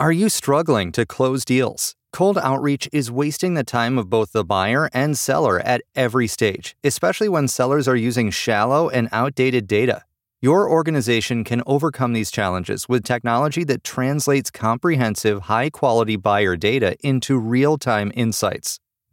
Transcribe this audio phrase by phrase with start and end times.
[0.00, 1.94] Are you struggling to close deals?
[2.12, 6.74] Cold outreach is wasting the time of both the buyer and seller at every stage,
[6.82, 10.02] especially when sellers are using shallow and outdated data.
[10.42, 16.96] Your organization can overcome these challenges with technology that translates comprehensive, high quality buyer data
[17.00, 18.80] into real time insights.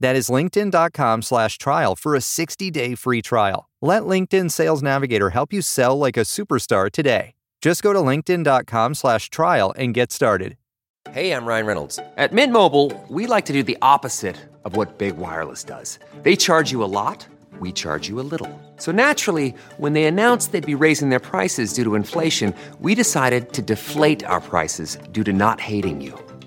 [0.00, 3.68] That is linkedin.com slash trial for a 60-day free trial.
[3.82, 7.34] Let LinkedIn Sales Navigator help you sell like a superstar today.
[7.60, 10.56] Just go to linkedin.com slash trial and get started.
[11.10, 11.98] Hey, I'm Ryan Reynolds.
[12.18, 15.98] At Mint Mobile, we like to do the opposite of what Big Wireless does.
[16.22, 17.26] They charge you a lot,
[17.60, 18.50] we charge you a little.
[18.76, 23.52] So naturally, when they announced they'd be raising their prices due to inflation, we decided
[23.54, 26.27] to deflate our prices due to not hating you.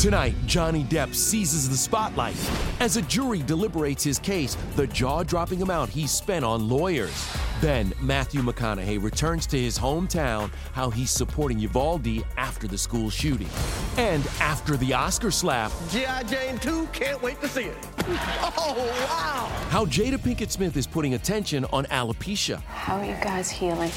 [0.00, 2.34] Tonight, Johnny Depp seizes the spotlight
[2.80, 7.30] as a jury deliberates his case, the jaw dropping amount he spent on lawyers.
[7.60, 13.50] Then, Matthew McConaughey returns to his hometown, how he's supporting Uvalde after the school shooting.
[13.98, 16.22] And after the Oscar slap, G.I.
[16.22, 17.76] Jane 2, can't wait to see it.
[18.62, 18.74] Oh,
[19.06, 19.46] wow.
[19.68, 22.60] how Jada Pinkett Smith is putting attention on alopecia.
[22.62, 23.90] How are you guys healing?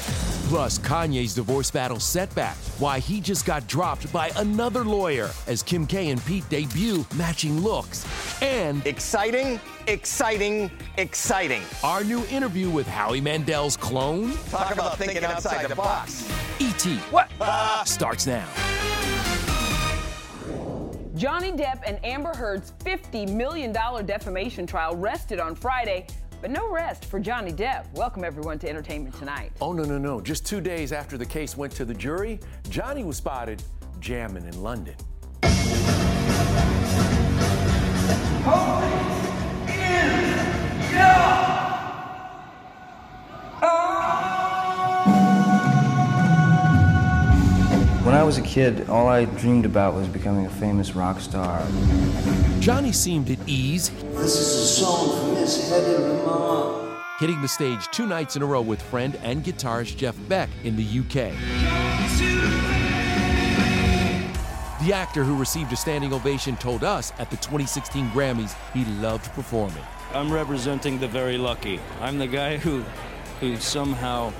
[0.48, 5.86] Plus, Kanye's divorce battle setback, why he just got dropped by another lawyer as Kim
[5.94, 8.04] K and Pete debut matching looks.
[8.42, 11.62] And Exciting, exciting, exciting.
[11.84, 16.28] our new interview with Howie Mandel's clone, Talk about thinking outside the box.
[16.58, 16.96] E.T.
[17.12, 17.30] What?
[17.86, 18.44] Starts now.
[21.14, 26.08] Johnny Depp and Amber Heard's $50 million defamation trial rested on Friday,
[26.40, 27.84] but no rest for Johnny Depp.
[27.94, 29.52] Welcome, everyone, to Entertainment Tonight.
[29.60, 30.20] Oh, no, no, no.
[30.20, 33.62] Just two days after the case went to the jury, Johnny was spotted
[34.00, 34.96] jamming in London.
[48.04, 51.66] When I was a kid, all I dreamed about was becoming a famous rock star.
[52.60, 57.00] Johnny seemed at ease, This is a song for Miss Hedy Lamarr.
[57.18, 60.76] hitting the stage two nights in a row with friend and guitarist Jeff Beck in
[60.76, 61.83] the UK.
[64.84, 69.32] The actor who received a standing ovation told us at the 2016 Grammys he loved
[69.32, 69.82] performing.
[70.12, 71.80] I'm representing the very lucky.
[72.02, 72.84] I'm the guy who,
[73.40, 74.30] who somehow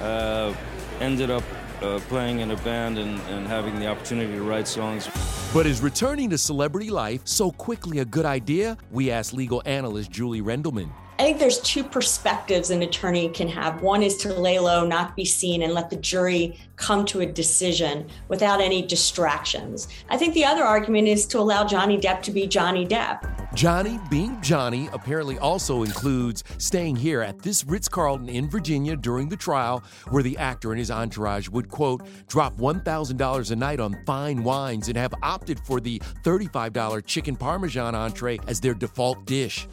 [0.00, 0.54] uh,
[1.00, 1.42] ended up
[1.82, 5.06] uh, playing in a band and, and having the opportunity to write songs.
[5.52, 8.78] But is returning to celebrity life so quickly a good idea?
[8.90, 10.88] We asked legal analyst Julie Rendelman.
[11.20, 13.82] I think there's two perspectives an attorney can have.
[13.82, 17.26] One is to lay low, not be seen, and let the jury come to a
[17.26, 19.88] decision without any distractions.
[20.08, 23.54] I think the other argument is to allow Johnny Depp to be Johnny Depp.
[23.54, 29.28] Johnny being Johnny apparently also includes staying here at this Ritz Carlton in Virginia during
[29.28, 33.94] the trial, where the actor and his entourage would, quote, drop $1,000 a night on
[34.06, 39.68] fine wines and have opted for the $35 chicken parmesan entree as their default dish.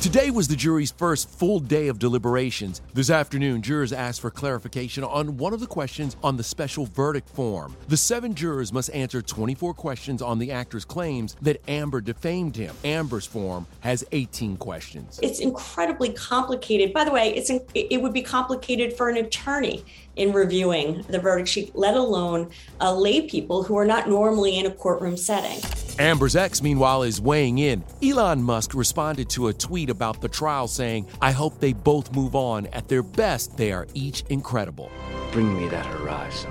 [0.00, 2.80] Today was the jury's first full day of deliberations.
[2.94, 7.28] This afternoon, jurors asked for clarification on one of the questions on the special verdict
[7.28, 7.76] form.
[7.88, 12.74] The seven jurors must answer 24 questions on the actor's claims that Amber defamed him.
[12.82, 15.20] Amber's form has 18 questions.
[15.22, 16.94] It's incredibly complicated.
[16.94, 19.84] By the way, it's it would be complicated for an attorney
[20.16, 22.50] in reviewing the verdict sheet, let alone
[22.80, 25.60] uh, lay people who are not normally in a courtroom setting.
[26.00, 27.84] Amber's ex, meanwhile, is weighing in.
[28.02, 32.34] Elon Musk responded to a tweet about the trial saying, I hope they both move
[32.34, 32.68] on.
[32.68, 34.90] At their best, they are each incredible.
[35.30, 36.50] Bring me that horizon.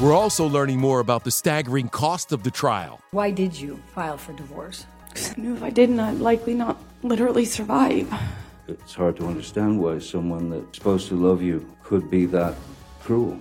[0.00, 2.98] We're also learning more about the staggering cost of the trial.
[3.10, 4.86] Why did you file for divorce?
[5.14, 8.10] I knew if I didn't, I'd likely not literally survive.
[8.68, 12.54] It's hard to understand why someone that's supposed to love you could be that
[13.00, 13.38] cruel.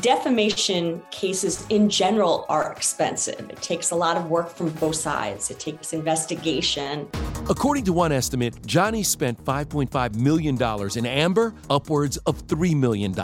[0.00, 3.40] Defamation cases in general are expensive.
[3.48, 7.08] It takes a lot of work from both sides, it takes investigation.
[7.48, 10.58] According to one estimate, Johnny spent $5.5 million
[10.96, 13.14] in Amber, upwards of $3 million.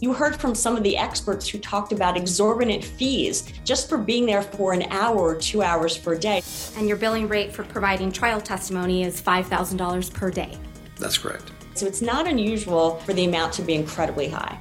[0.00, 4.24] You heard from some of the experts who talked about exorbitant fees just for being
[4.24, 6.42] there for an hour or two hours per day.
[6.76, 10.56] And your billing rate for providing trial testimony is $5,000 per day.
[11.00, 11.50] That's correct.
[11.74, 14.56] So it's not unusual for the amount to be incredibly high.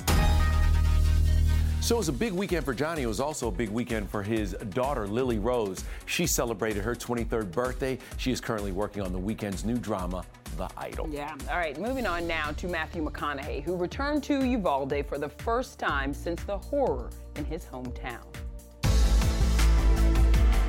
[1.84, 3.02] So it was a big weekend for Johnny.
[3.02, 5.84] It was also a big weekend for his daughter, Lily Rose.
[6.06, 8.00] She celebrated her 23rd birthday.
[8.16, 10.24] She is currently working on the Weeknd's new drama,
[10.56, 11.10] The Idol.
[11.12, 11.36] Yeah.
[11.52, 11.78] All right.
[11.78, 16.42] Moving on now to Matthew McConaughey, who returned to Uvalde for the first time since
[16.46, 18.24] the horror in his hometown.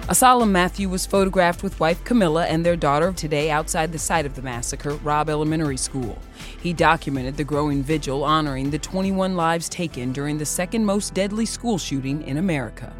[0.07, 4.27] Asylum Matthew was photographed with wife Camila and their daughter of today outside the site
[4.27, 6.19] of the massacre, Robb Elementary School.
[6.61, 11.47] He documented the growing vigil honoring the 21 lives taken during the second most deadly
[11.47, 12.93] school shooting in America.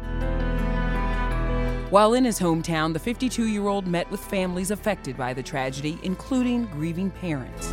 [1.91, 5.99] While in his hometown, the 52 year old met with families affected by the tragedy,
[6.01, 7.71] including grieving parents.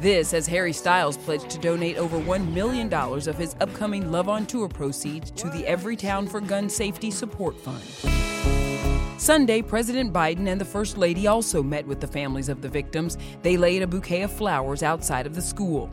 [0.00, 4.46] This as Harry Styles pledged to donate over $1 million of his upcoming Love on
[4.46, 7.82] Tour proceeds to the Everytown for Gun Safety Support Fund.
[9.20, 13.18] Sunday, President Biden and the First Lady also met with the families of the victims.
[13.42, 15.92] They laid a bouquet of flowers outside of the school.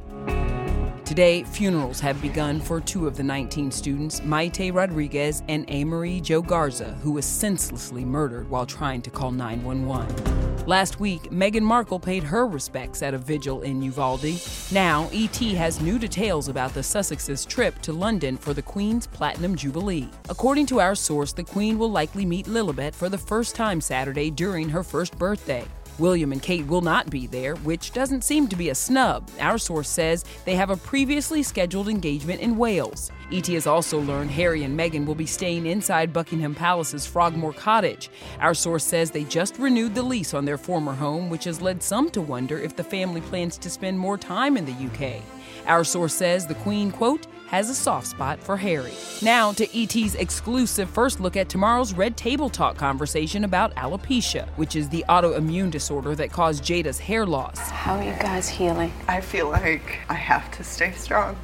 [1.18, 6.44] Today, funerals have begun for two of the 19 students, Maite Rodriguez and Amerie Jo
[6.44, 10.68] Garza, who was senselessly murdered while trying to call 911.
[10.68, 14.40] Last week, Meghan Markle paid her respects at a vigil in Uvalde.
[14.72, 19.56] Now, ET has new details about the Sussexes' trip to London for the Queen's Platinum
[19.56, 20.12] Jubilee.
[20.30, 24.30] According to our source, the Queen will likely meet Lilibet for the first time Saturday
[24.30, 25.66] during her first birthday.
[26.00, 29.30] William and Kate will not be there, which doesn't seem to be a snub.
[29.40, 33.12] Our source says they have a previously scheduled engagement in Wales.
[33.32, 38.10] ET has also learned Harry and Meghan will be staying inside Buckingham Palace's Frogmore Cottage.
[38.40, 41.84] Our source says they just renewed the lease on their former home, which has led
[41.84, 45.22] some to wonder if the family plans to spend more time in the UK.
[45.66, 48.94] Our source says the Queen, quote, has a soft spot for Harry.
[49.22, 54.76] Now to ET's exclusive first look at tomorrow's Red Table Talk conversation about alopecia, which
[54.76, 57.58] is the autoimmune disorder that caused Jada's hair loss.
[57.70, 58.92] How are you guys healing?
[59.08, 61.38] I feel like I have to stay strong.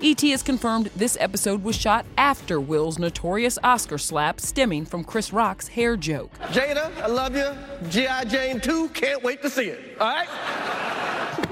[0.00, 5.32] ET has confirmed this episode was shot after Will's notorious Oscar slap stemming from Chris
[5.32, 6.32] Rock's hair joke.
[6.50, 7.50] Jada, I love you.
[7.88, 8.24] G.I.
[8.26, 9.96] Jane 2, can't wait to see it.
[10.00, 10.28] All right?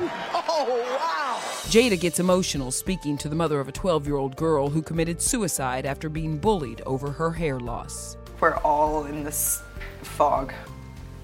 [0.49, 1.41] oh, wow.
[1.71, 5.21] Jada gets emotional speaking to the mother of a 12 year old girl who committed
[5.21, 8.17] suicide after being bullied over her hair loss.
[8.41, 9.61] We're all in this
[10.03, 10.53] fog.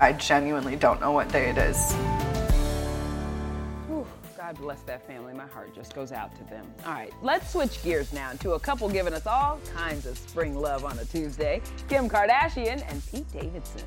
[0.01, 1.95] I genuinely don't know what day it is.
[4.53, 5.32] God bless that family.
[5.32, 6.67] My heart just goes out to them.
[6.85, 10.55] All right, let's switch gears now to a couple giving us all kinds of spring
[10.55, 13.82] love on a Tuesday Kim Kardashian and Pete Davidson.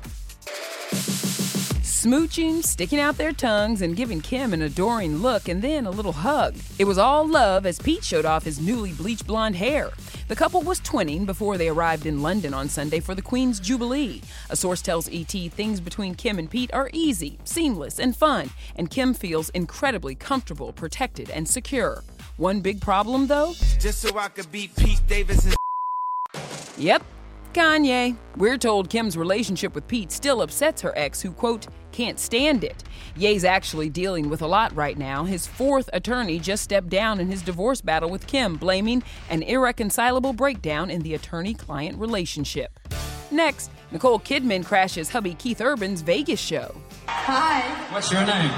[1.96, 6.12] Smooching, sticking out their tongues, and giving Kim an adoring look and then a little
[6.12, 6.54] hug.
[6.78, 9.88] It was all love as Pete showed off his newly bleached blonde hair.
[10.28, 14.20] The couple was twinning before they arrived in London on Sunday for the Queen's Jubilee.
[14.50, 18.90] A source tells ET things between Kim and Pete are easy, seamless, and fun, and
[18.90, 22.04] Kim feels incredibly comfortable, protected, and secure.
[22.36, 23.54] One big problem, though?
[23.80, 25.54] Just so I could beat Pete Davidson.
[26.76, 27.02] Yep,
[27.54, 28.14] Kanye.
[28.36, 32.84] We're told Kim's relationship with Pete still upsets her ex, who, quote, can't stand it.
[33.16, 35.24] Ye's actually dealing with a lot right now.
[35.24, 40.34] His fourth attorney just stepped down in his divorce battle with Kim, blaming an irreconcilable
[40.34, 42.78] breakdown in the attorney client relationship.
[43.30, 46.74] Next, Nicole Kidman crashes hubby Keith Urban's Vegas show.
[47.06, 47.62] Hi.
[47.94, 48.52] What's your name?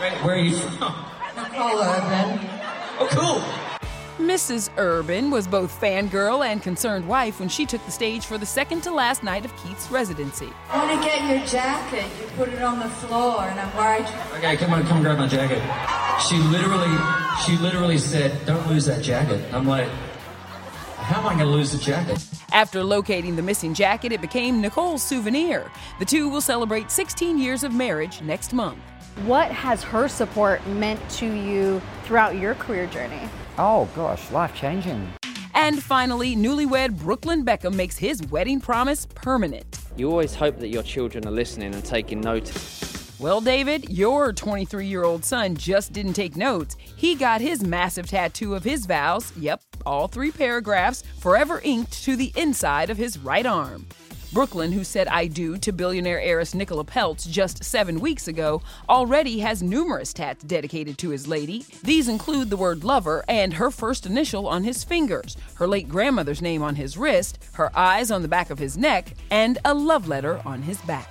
[0.00, 0.94] Wait, where are you from?
[1.36, 2.40] Nicole Urban.
[2.98, 3.67] Oh, cool.
[4.18, 4.68] Mrs.
[4.76, 8.82] Urban was both fangirl and concerned wife when she took the stage for the second
[8.82, 10.46] to last night of Keith's residency.
[10.70, 14.06] When you get your jacket, you put it on the floor, and I'm worried.
[14.38, 15.62] Okay, come on, come grab my jacket.
[16.28, 16.92] She literally,
[17.46, 19.88] she literally said, "Don't lose that jacket." I'm like,
[21.08, 22.22] how am I going to lose the jacket?
[22.52, 25.70] After locating the missing jacket, it became Nicole's souvenir.
[26.00, 28.80] The two will celebrate 16 years of marriage next month.
[29.24, 33.20] What has her support meant to you throughout your career journey?
[33.58, 35.10] Oh gosh, life changing.
[35.54, 39.80] And finally, newlywed Brooklyn Beckham makes his wedding promise permanent.
[39.96, 43.12] You always hope that your children are listening and taking notice.
[43.18, 46.76] Well, David, your 23 year old son just didn't take notes.
[46.78, 52.14] He got his massive tattoo of his vows, yep, all three paragraphs, forever inked to
[52.14, 53.88] the inside of his right arm.
[54.32, 59.38] Brooklyn, who said I do to billionaire heiress Nicola Peltz just seven weeks ago, already
[59.38, 61.64] has numerous tats dedicated to his lady.
[61.82, 66.42] These include the word lover and her first initial on his fingers, her late grandmother's
[66.42, 70.08] name on his wrist, her eyes on the back of his neck, and a love
[70.08, 71.10] letter on his back.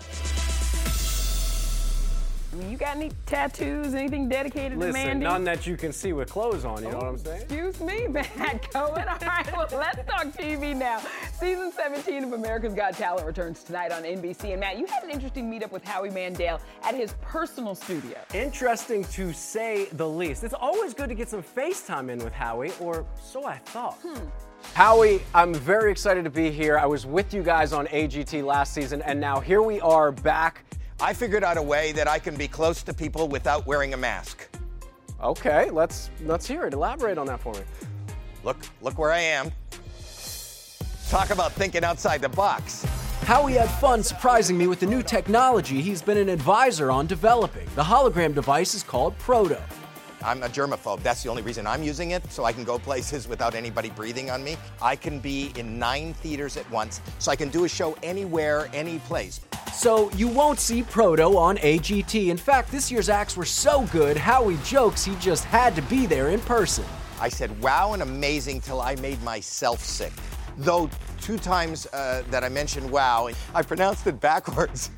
[2.66, 5.24] You got any tattoos, anything dedicated Listen, to Mandy?
[5.26, 7.42] none that you can see with clothes on, you know what I'm saying?
[7.44, 9.08] Excuse me, Matt Cohen.
[9.08, 11.02] All right, well, let's talk TV now.
[11.40, 14.52] Season 17 of America's Got Talent returns tonight on NBC.
[14.52, 18.18] And Matt, you had an interesting meetup with Howie Mandel at his personal studio.
[18.34, 20.44] Interesting to say the least.
[20.44, 24.00] It's always good to get some FaceTime in with Howie, or so I thought.
[24.02, 24.26] Hmm.
[24.74, 26.80] Howie, I'm very excited to be here.
[26.80, 30.64] I was with you guys on AGT last season, and now here we are back.
[31.00, 33.98] I figured out a way that I can be close to people without wearing a
[33.98, 34.48] mask.
[35.22, 36.74] Okay, let's let's hear it.
[36.74, 37.62] Elaborate on that for me.
[38.44, 39.52] Look, look where I am.
[41.10, 42.84] Talk about thinking outside the box.
[43.22, 47.68] Howie had fun surprising me with the new technology he's been an advisor on developing.
[47.76, 49.62] The hologram device is called Proto.
[50.24, 51.04] I'm a germaphobe.
[51.04, 54.32] That's the only reason I'm using it, so I can go places without anybody breathing
[54.32, 54.58] on me.
[54.82, 58.70] I can be in nine theaters at once, so I can do a show anywhere,
[58.74, 59.42] any place.
[59.78, 62.30] So you won't see Proto on AGT.
[62.30, 66.08] In fact, this year's acts were so good, Howie jokes he just had to be
[66.08, 66.84] there in person.
[67.22, 70.14] I said, wow and amazing till I made myself sick.
[70.58, 70.90] Though
[71.22, 74.90] two times uh, that I mentioned wow, I pronounced it backwards.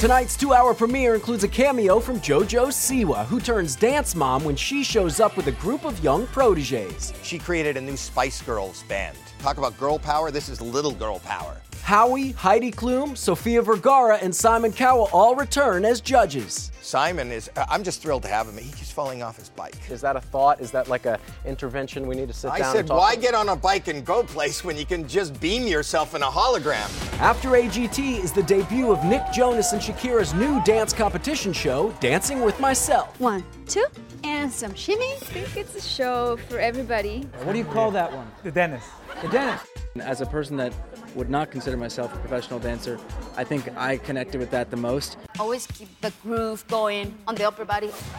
[0.00, 4.54] Tonight's two hour premiere includes a cameo from JoJo Siwa, who turns dance mom when
[4.54, 7.14] she shows up with a group of young proteges.
[7.22, 9.16] She created a new Spice Girls band.
[9.38, 11.56] Talk about girl power, this is little girl power.
[11.88, 16.70] Howie, Heidi Klum, Sofia Vergara, and Simon Cowell all return as judges.
[16.82, 18.58] Simon is, uh, I'm just thrilled to have him.
[18.58, 19.74] He keeps falling off his bike.
[19.90, 20.60] Is that a thought?
[20.60, 23.12] Is that like a intervention we need to sit I down said, and talk why
[23.14, 23.22] about?
[23.22, 26.26] get on a bike and go place when you can just beam yourself in a
[26.26, 26.90] hologram?
[27.20, 32.42] After AGT is the debut of Nick Jonas and Shakira's new dance competition show, Dancing
[32.42, 33.18] with Myself.
[33.18, 33.86] One, two,
[34.24, 35.10] and some shimmy.
[35.14, 37.22] I think it's a show for everybody.
[37.44, 38.30] What do you call that one?
[38.42, 38.86] The dentist.
[39.22, 39.64] The dentist.
[40.00, 40.74] As a person that
[41.18, 42.98] would not consider myself a professional dancer,
[43.36, 45.18] I think I connected with that the most.
[45.38, 47.90] Always keep the groove going on the upper body.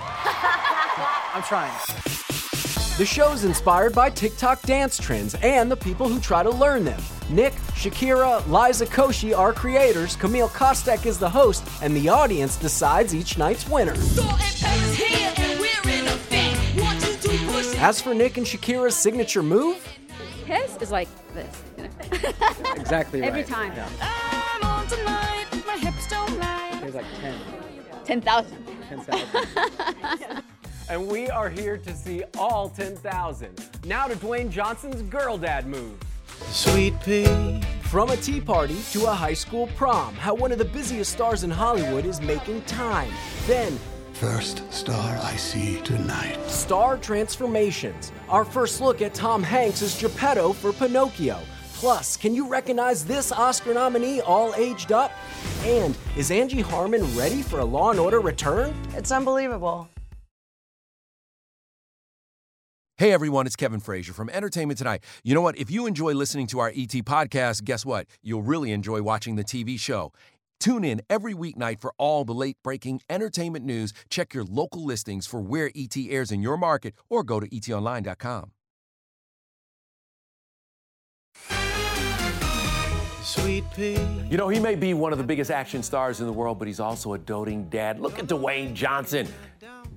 [1.34, 1.74] I'm trying.
[2.98, 7.01] The show's inspired by TikTok dance trends and the people who try to learn them.
[7.29, 13.15] Nick, Shakira, Liza Koshy are creators, Camille Kostek is the host, and the audience decides
[13.15, 13.94] each night's winner.
[17.82, 19.77] As for Nick and Shakira's signature move,
[20.50, 21.63] His is like this.
[21.77, 21.89] You know?
[22.75, 23.48] Exactly Every right.
[23.48, 23.72] time.
[23.75, 23.88] Yeah.
[26.82, 27.36] There's like 10.
[28.03, 28.68] 10,000.
[28.89, 30.44] 10,000.
[30.89, 33.70] and we are here to see all 10,000.
[33.86, 36.00] Now to Dwayne Johnson's girl dad move.
[36.48, 37.62] Sweet pea.
[37.84, 41.44] From a tea party to a high school prom, how one of the busiest stars
[41.44, 43.12] in Hollywood is making time.
[43.46, 43.77] Then,
[44.20, 46.38] First star I see tonight.
[46.50, 48.12] star transformations.
[48.28, 51.40] Our first look at Tom Hanks as Geppetto for Pinocchio.
[51.76, 55.12] Plus, can you recognize this Oscar nominee all aged up?
[55.64, 58.74] And is Angie Harmon ready for a Law and Order return?
[58.94, 59.88] It's unbelievable.
[62.98, 65.02] Hey everyone, it's Kevin Frazier from Entertainment Tonight.
[65.24, 65.58] You know what?
[65.58, 68.08] If you enjoy listening to our ET podcast, guess what?
[68.22, 70.12] You'll really enjoy watching the TV show.
[70.60, 73.94] Tune in every weeknight for all the late breaking entertainment news.
[74.10, 78.51] Check your local listings for where ET airs in your market or go to etonline.com.
[83.30, 83.94] Sweet pea.
[84.28, 86.68] You know, he may be one of the biggest action stars in the world, but
[86.68, 88.00] he's also a doting dad.
[88.00, 89.28] Look at Dwayne Johnson.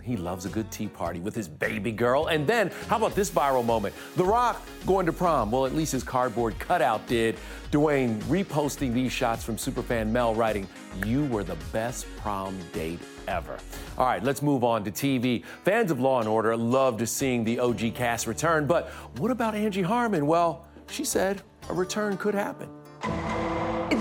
[0.03, 2.27] He loves a good tea party with his baby girl.
[2.27, 3.95] And then, how about this viral moment?
[4.17, 5.51] The Rock going to prom.
[5.51, 7.37] Well, at least his cardboard cutout did.
[7.71, 10.69] Dwayne reposting these shots from superfan Mel, writing,
[11.07, 13.59] You were the best prom date ever.
[13.97, 15.43] All right, let's move on to TV.
[15.65, 19.81] Fans of Law and Order loved seeing the OG cast return, but what about Angie
[19.81, 20.27] Harmon?
[20.27, 22.69] Well, she said a return could happen.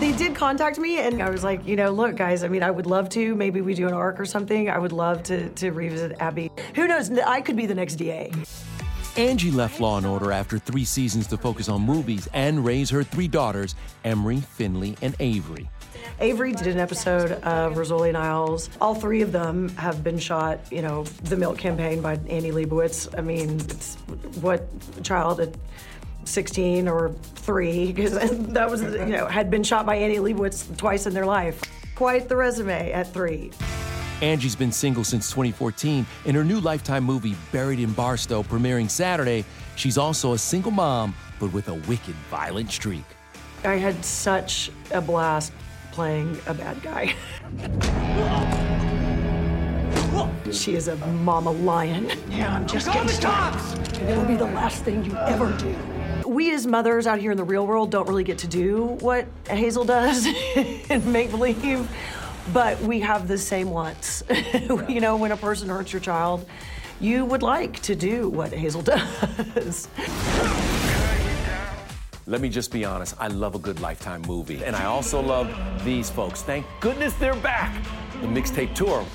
[0.02, 2.72] They did contact me, and I was like, you know, look, guys, I mean, I
[2.72, 3.36] would love to.
[3.36, 4.68] Maybe we do an arc or something.
[4.68, 6.50] I would love to, to revisit Abby.
[6.74, 7.12] Who knows?
[7.12, 8.32] I could be the next DA.
[9.16, 13.04] Angie left Law and Order after three seasons to focus on movies and raise her
[13.04, 15.70] three daughters, Emery, Finley, and Avery.
[16.20, 18.72] Avery did an episode of Rizzoli & Isles.
[18.82, 23.08] All three of them have been shot, you know, the Milk Campaign by Annie Leibovitz.
[23.16, 23.98] I mean, it's
[24.42, 24.68] what
[25.04, 25.54] child at
[26.26, 28.12] 16 or three, because
[28.54, 31.62] that was, you know, had been shot by Annie Leibovitz twice in their life.
[31.96, 33.52] Quite the resume at three.
[34.22, 36.06] Angie's been single since 2014.
[36.26, 39.44] In her new Lifetime movie, Buried in Barstow, premiering Saturday,
[39.76, 43.04] she's also a single mom, but with a wicked, violent streak.
[43.64, 45.54] I had such a blast
[45.92, 47.16] playing a bad guy.
[50.52, 52.12] she is a mama lion.
[52.30, 53.98] Yeah, I'm just oh, getting started.
[54.00, 55.76] And it'll be the last thing you ever do.
[56.32, 59.28] We as mothers out here in the real world don't really get to do what
[59.50, 61.92] Hazel does in make believe,
[62.54, 64.24] but we have the same wants.
[64.88, 66.48] you know, when a person hurts your child,
[67.02, 68.82] you would like to do what Hazel
[69.62, 69.90] does.
[72.28, 74.64] Let me just be honest, I love a good Lifetime movie.
[74.64, 76.44] And I also love these folks.
[76.44, 77.76] Thank goodness they're back.
[78.22, 79.06] The mixtape tour.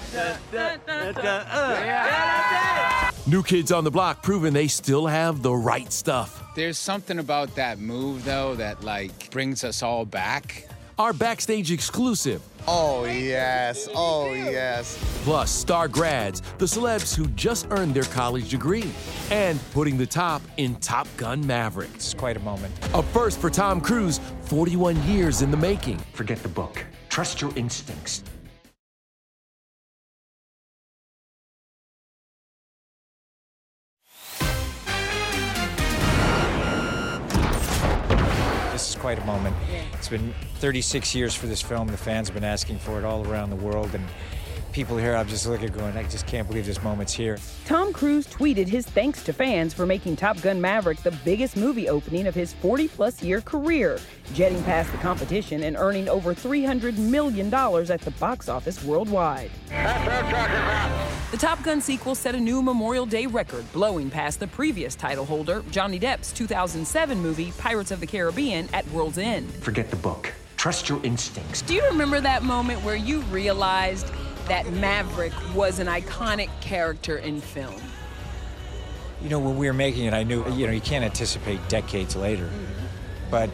[3.26, 6.42] New Kids on the Block proving they still have the right stuff.
[6.56, 10.66] There's something about that move, though, that like brings us all back.
[10.98, 12.40] Our backstage exclusive.
[12.66, 13.90] Oh, yes.
[13.94, 14.98] Oh, yes.
[15.22, 18.90] Plus, star grads, the celebs who just earned their college degree,
[19.30, 21.90] and putting the top in Top Gun Maverick.
[21.94, 22.74] It's quite a moment.
[22.94, 25.98] A first for Tom Cruise, 41 years in the making.
[26.14, 26.82] Forget the book.
[27.10, 28.24] Trust your instincts.
[39.06, 39.54] Quite a moment.
[39.92, 41.86] It's been 36 years for this film.
[41.86, 44.04] The fans have been asking for it all around the world, and
[44.76, 47.38] people here, I'm just looking going, I just can't believe this moment's here.
[47.64, 51.88] Tom Cruise tweeted his thanks to fans for making Top Gun Maverick the biggest movie
[51.88, 53.98] opening of his 40 plus year career,
[54.34, 59.50] jetting past the competition and earning over $300 million at the box office worldwide.
[61.30, 65.24] The Top Gun sequel set a new Memorial Day record, blowing past the previous title
[65.24, 69.50] holder, Johnny Depp's 2007 movie Pirates of the Caribbean at World's End.
[69.54, 70.34] Forget the book.
[70.58, 71.62] Trust your instincts.
[71.62, 74.10] Do you remember that moment where you realized
[74.48, 77.80] that Maverick was an iconic character in film?
[79.22, 82.14] You know, when we were making it, I knew, you know, you can't anticipate decades
[82.14, 83.30] later, mm-hmm.
[83.30, 83.50] but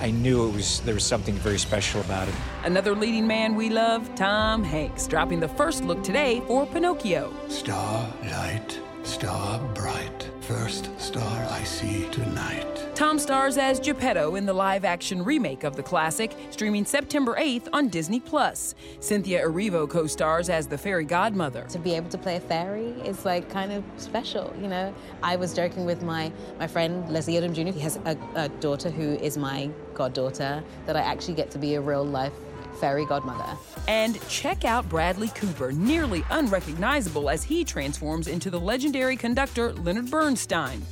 [0.00, 2.34] I knew it was there was something very special about it.
[2.64, 7.32] Another leading man we love, Tom Hanks, dropping the first look today for Pinocchio.
[7.48, 12.64] Starlight, star bright, first star I see tonight.
[12.94, 17.88] Tom stars as Geppetto in the live-action remake of the classic, streaming September 8th on
[17.88, 18.76] Disney Plus.
[19.00, 21.64] Cynthia Erivo co-stars as the fairy godmother.
[21.70, 24.94] To be able to play a fairy is like kind of special, you know.
[25.20, 26.30] I was joking with my
[26.60, 27.72] my friend Leslie Odom Jr.
[27.72, 30.62] He has a, a daughter who is my goddaughter.
[30.86, 32.32] That I actually get to be a real life
[32.76, 33.56] fairy godmother.
[33.88, 40.10] And check out Bradley Cooper, nearly unrecognizable as he transforms into the legendary conductor Leonard
[40.10, 40.82] Bernstein.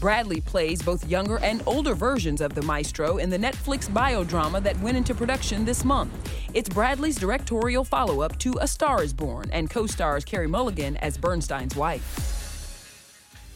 [0.00, 4.78] Bradley plays both younger and older versions of the maestro in the Netflix biodrama that
[4.80, 6.12] went into production this month.
[6.52, 10.98] It's Bradley's directorial follow up to A Star is Born and co stars Carey Mulligan
[10.98, 12.34] as Bernstein's wife.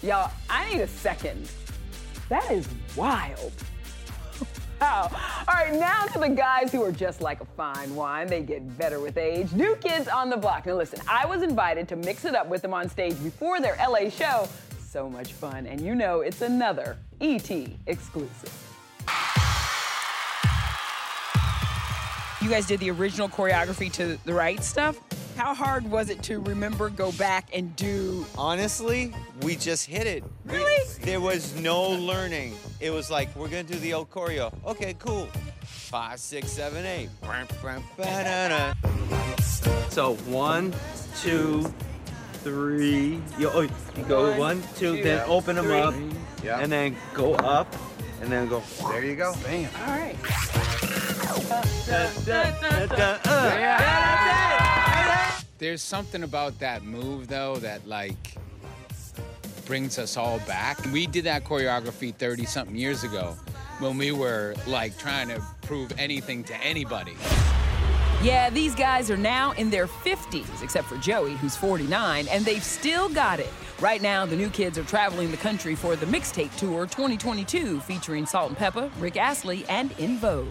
[0.03, 1.51] Y'all, I need a second.
[2.29, 3.53] That is wild.
[4.81, 5.11] Wow.
[5.49, 8.29] All right, now to the guys who are just like a fine wine.
[8.29, 9.53] They get better with age.
[9.53, 10.67] New kids on the block.
[10.67, 13.77] Now, listen, I was invited to mix it up with them on stage before their
[13.77, 14.49] LA show.
[14.89, 15.67] So much fun.
[15.67, 17.51] And you know it's another ET
[17.87, 18.53] exclusive.
[22.41, 25.01] You guys did the original choreography to the right stuff.
[25.39, 28.27] How hard was it to remember, go back, and do?
[28.37, 30.25] Honestly, we just hit it.
[30.45, 30.83] Really?
[31.03, 32.57] There was no learning.
[32.81, 34.53] It was like, we're gonna do the old choreo.
[34.67, 35.29] Okay, cool.
[35.63, 37.09] Five, six, seven, eight.
[39.91, 40.75] So one,
[41.21, 41.73] two,
[42.43, 43.21] three.
[43.39, 43.71] You, oh, you
[44.09, 45.79] go One, one, two, two, then open them three.
[45.79, 45.95] up,
[46.43, 46.59] Yeah.
[46.59, 47.73] and then go up,
[48.21, 48.61] and then go.
[48.91, 49.35] There you go.
[49.45, 49.71] Bam.
[49.87, 50.17] All right.
[55.59, 58.37] There's something about that move though that like
[59.67, 60.79] brings us all back.
[60.93, 63.37] We did that choreography 30 something years ago
[63.81, 67.17] when we were like trying to prove anything to anybody.
[68.23, 72.65] Yeah, these guys are now in their 50s, except for Joey, who's 49, and they've
[72.65, 73.51] still got it.
[73.79, 78.27] Right now, the new kids are traveling the country for the Mixtape Tour 2022, featuring
[78.27, 80.49] Salt-N-Pepa, Rick Astley, and En Vogue.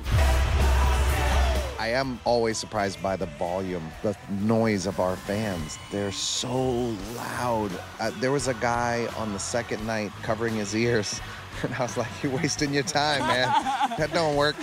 [1.80, 5.78] I am always surprised by the volume, the noise of our fans.
[5.92, 7.72] They're so loud.
[8.00, 11.22] Uh, there was a guy on the second night covering his ears,
[11.64, 13.50] and I was like, You're wasting your time, man.
[13.98, 14.56] that don't work.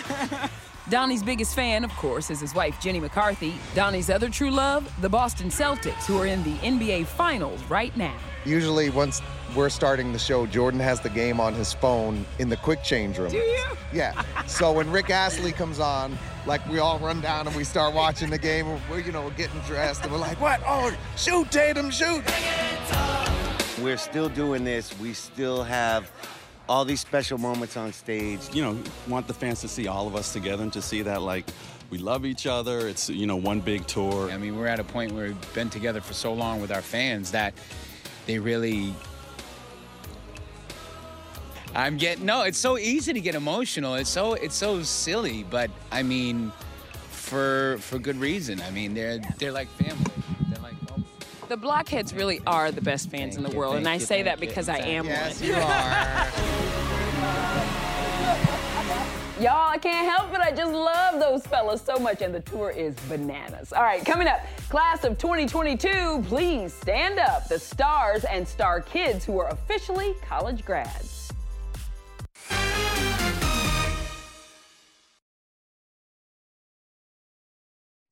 [0.91, 3.55] Donnie's biggest fan, of course, is his wife, Jenny McCarthy.
[3.75, 8.15] Donnie's other true love, the Boston Celtics, who are in the NBA Finals right now.
[8.45, 9.23] Usually, once
[9.57, 13.19] we're starting the show, Jordan has the game on his phone in the quick change
[13.19, 13.31] room.
[13.31, 13.65] Do you?
[13.95, 14.21] Yeah.
[14.47, 18.29] So when Rick Astley comes on, like we all run down and we start watching
[18.29, 18.67] the game.
[18.91, 20.61] We're, you know, getting dressed and we're like, what?
[20.67, 22.23] Oh, shoot, Tatum, shoot.
[23.81, 24.99] We're still doing this.
[24.99, 26.11] We still have
[26.69, 28.41] all these special moments on stage.
[28.53, 31.23] You know, want the fans to see all of us together and to see that,
[31.23, 31.47] like,
[31.91, 32.89] we love each other.
[32.89, 34.31] It's, you know, one big tour.
[34.31, 36.83] I mean, we're at a point where we've been together for so long with our
[36.83, 37.55] fans that
[38.27, 38.95] they really.
[41.75, 42.43] I'm getting no.
[42.43, 43.97] It's so easy to get emotional.
[43.97, 46.53] It's so it's so silly, but I mean,
[47.11, 48.61] for for good reason.
[48.63, 50.14] I mean, they're they're like family.
[51.49, 54.01] They're like The Blockheads really are the best fans in the world, and I you,
[54.01, 54.49] say thank that you.
[54.49, 55.49] because I am Yes, one.
[55.51, 56.27] you are.
[59.41, 60.41] Y'all, I can't help it.
[60.41, 63.73] I just love those fellas so much, and the tour is bananas.
[63.73, 67.49] All right, coming up, class of 2022, please stand up.
[67.49, 71.24] The stars and star kids who are officially college grads.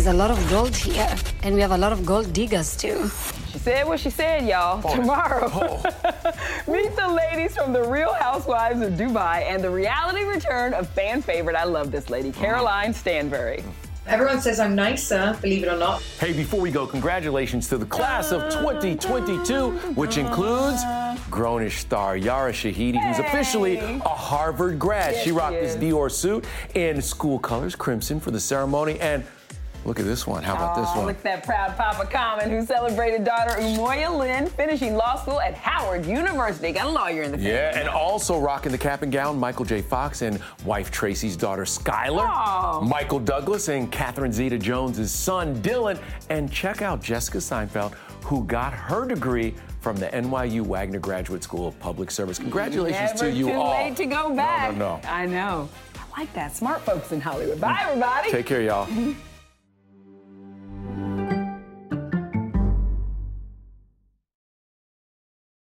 [0.00, 3.10] There's a lot of gold here, and we have a lot of gold diggers too.
[3.52, 4.80] She said what she said, y'all.
[4.80, 5.48] Tomorrow,
[6.66, 11.20] meet the ladies from the Real Housewives of Dubai and the reality return of fan
[11.20, 11.54] favorite.
[11.54, 13.62] I love this lady, Caroline Stanbury.
[14.06, 16.00] Everyone says I'm nicer, believe it or not.
[16.18, 20.82] Hey, before we go, congratulations to the class of 2022, which includes
[21.28, 25.12] grownish star Yara Shahidi, who's officially a Harvard grad.
[25.12, 25.82] Yes, she rocked she this is.
[25.82, 28.98] Dior suit in school colors, crimson, for the ceremony.
[29.00, 29.24] And
[29.84, 30.42] look at this one.
[30.42, 31.06] How about this one?
[31.06, 35.54] Look at that proud Papa Common who celebrated daughter Omoye Lynn finishing law school at
[35.54, 36.72] Howard University.
[36.72, 37.52] Got a lawyer in the family.
[37.52, 39.82] Yeah, and also rocking the cap and gown, Michael J.
[39.82, 42.80] Fox and wife Tracy's daughter Schuyler, Aw.
[42.80, 48.72] Michael Douglas and Catherine Zeta Jones' son Dylan, and check out Jessica Seinfeld, who got
[48.72, 52.38] her degree from the NYU Wagner Graduate School of Public Service.
[52.38, 53.70] Congratulations Never to you too all.
[53.70, 54.72] late to go back.
[54.74, 55.08] No, no, no.
[55.08, 55.68] I know.
[55.96, 56.54] I like that.
[56.54, 57.60] Smart folks in Hollywood.
[57.60, 58.30] Bye, everybody.
[58.30, 58.86] Take care, y'all.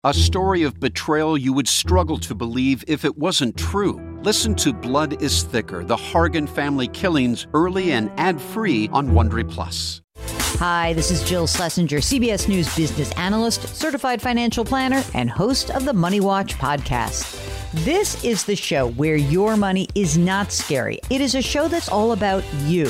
[0.05, 3.99] A story of betrayal you would struggle to believe if it wasn't true.
[4.23, 9.51] Listen to Blood is Thicker The Hargan Family Killings early and ad free on Wondery
[9.51, 10.01] Plus.
[10.57, 15.83] Hi, this is Jill Schlesinger, CBS News business analyst, certified financial planner, and host of
[15.83, 17.35] the Money Watch podcast.
[17.83, 21.01] This is the show where your money is not scary.
[21.09, 22.89] It is a show that's all about you.